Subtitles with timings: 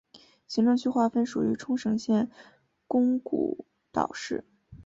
[0.47, 2.31] 行政区划属于冲绳县
[2.87, 4.43] 宫古岛市。